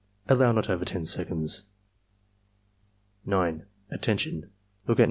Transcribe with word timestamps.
(Allow 0.27 0.51
not 0.53 0.67
over 0.67 0.83
10 0.83 1.05
seconds.) 1.05 1.65
9. 3.23 3.67
"Attention! 3.91 4.49
Look 4.87 4.97
at 4.97 4.99
9. 4.99 4.99